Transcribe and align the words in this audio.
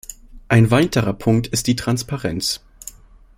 Ein 0.47 0.71
weiterer 0.71 1.13
Punkt 1.13 1.45
ist 1.45 1.67
die 1.67 1.75
Transparenz. 1.75 2.61